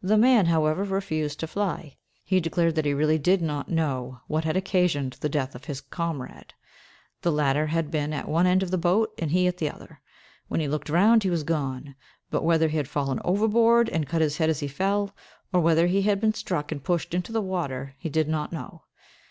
[0.00, 4.44] The man, however, refused to fly: he declared that he really did not know what
[4.46, 6.54] had occasioned the death of his comrade.
[7.20, 10.00] The latter had been at one end of the boat, and he at the other;
[10.46, 11.96] when he looked round, he was gone;
[12.30, 15.14] but whether he had fallen overboard, and cut his head as he fell,
[15.52, 18.84] or whether he had been struck and pushed into the water, he did not know.